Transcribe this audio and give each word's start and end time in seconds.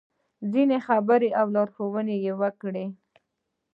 خپلې 0.43 0.77
خبرې 0.87 1.29
او 1.39 1.47
لارښوونې 1.55 2.15
یې 2.25 2.33
وکړې. 2.41 2.85